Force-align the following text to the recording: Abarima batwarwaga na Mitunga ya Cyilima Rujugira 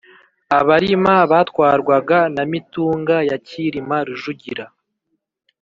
Abarima 0.59 1.15
batwarwaga 1.31 2.19
na 2.35 2.43
Mitunga 2.51 3.15
ya 3.29 3.37
Cyilima 3.47 3.97
Rujugira 4.07 4.65